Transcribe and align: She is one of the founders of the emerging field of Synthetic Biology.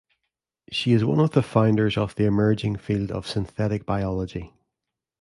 She 0.71 0.93
is 0.93 1.05
one 1.05 1.19
of 1.19 1.33
the 1.33 1.43
founders 1.43 1.95
of 1.95 2.15
the 2.15 2.25
emerging 2.25 2.77
field 2.77 3.11
of 3.11 3.27
Synthetic 3.27 3.85
Biology. 3.85 4.51